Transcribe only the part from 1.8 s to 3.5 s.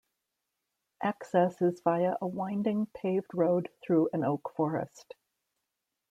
via a winding paved